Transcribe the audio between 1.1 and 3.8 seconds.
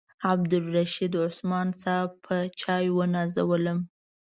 عثمان صاحب په چایو ونازولم.